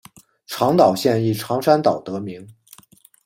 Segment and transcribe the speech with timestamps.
[0.47, 2.47] 长岛县以长山岛得名。